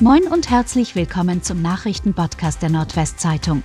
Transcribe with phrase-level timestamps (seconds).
[0.00, 3.62] Moin und herzlich willkommen zum Nachrichtenpodcast der Nordwestzeitung.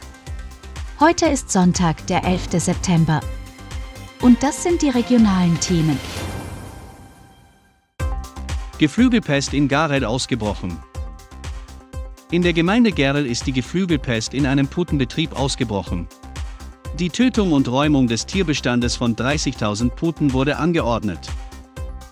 [1.00, 2.50] Heute ist Sonntag, der 11.
[2.52, 3.20] September.
[4.22, 6.00] Und das sind die regionalen Themen.
[8.78, 10.78] Geflügelpest in Garel ausgebrochen.
[12.30, 16.08] In der Gemeinde Gerl ist die Geflügelpest in einem Putenbetrieb ausgebrochen.
[17.00, 21.28] Die Tötung und Räumung des Tierbestandes von 30.000 Puten wurde angeordnet.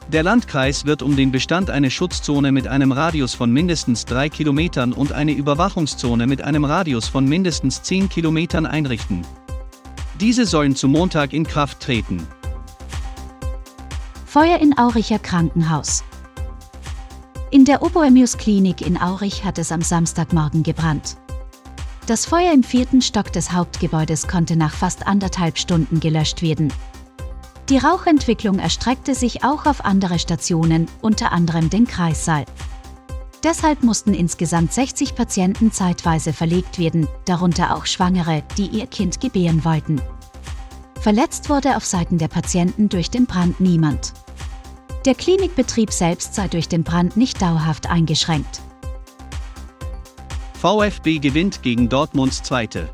[0.09, 4.93] Der Landkreis wird um den Bestand eine Schutzzone mit einem Radius von mindestens drei Kilometern
[4.93, 9.25] und eine Überwachungszone mit einem Radius von mindestens 10 Kilometern einrichten.
[10.21, 12.25] Diese sollen zu Montag in Kraft treten.
[14.25, 16.05] Feuer in Auricher Krankenhaus.
[17.51, 21.17] In der Oboemius Klinik in Aurich hat es am Samstagmorgen gebrannt.
[22.07, 26.71] Das Feuer im vierten Stock des Hauptgebäudes konnte nach fast anderthalb Stunden gelöscht werden.
[27.69, 32.45] Die Rauchentwicklung erstreckte sich auch auf andere Stationen, unter anderem den Kreissaal.
[33.43, 39.65] Deshalb mussten insgesamt 60 Patienten zeitweise verlegt werden, darunter auch Schwangere, die ihr Kind gebären
[39.65, 40.01] wollten.
[41.01, 44.13] Verletzt wurde auf Seiten der Patienten durch den Brand niemand.
[45.05, 48.61] Der Klinikbetrieb selbst sei durch den Brand nicht dauerhaft eingeschränkt.
[50.53, 52.89] VfB gewinnt gegen Dortmunds Zweite.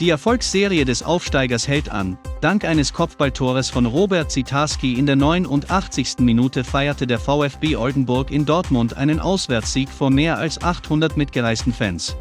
[0.00, 2.18] Die Erfolgsserie des Aufsteigers hält an.
[2.42, 6.16] Dank eines Kopfballtores von Robert Zitarski in der 89.
[6.18, 12.16] Minute feierte der VfB Oldenburg in Dortmund einen Auswärtssieg vor mehr als 800 mitgereisten Fans.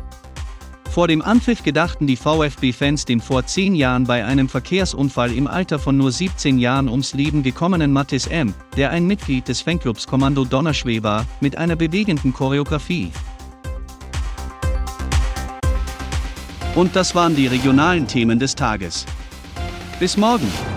[0.92, 5.80] Vor dem Anpfiff gedachten die VfB-Fans dem vor zehn Jahren bei einem Verkehrsunfall im Alter
[5.80, 10.46] von nur 17 Jahren ums Leben gekommenen Mattis M., der ein Mitglied des Fanclubs Kommando
[10.46, 13.12] Donnerschwee war, mit einer bewegenden Choreografie.
[16.76, 19.08] Und das waren die regionalen Themen des Tages.
[20.02, 20.71] Bis morgen!